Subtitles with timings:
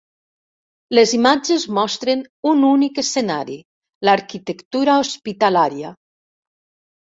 [0.95, 3.61] Les imatges mostren un únic escenari:
[4.11, 5.97] l'arquitectura hospitalària.